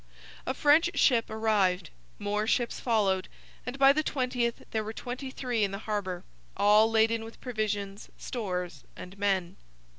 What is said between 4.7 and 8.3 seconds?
there were twenty three in the harbour, all laden with provisions,